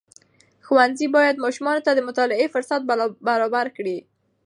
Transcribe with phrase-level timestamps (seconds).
[0.65, 2.81] ښوونځي باید ماشومانو ته د مطالعې فرصت
[3.27, 3.97] برابر کړي.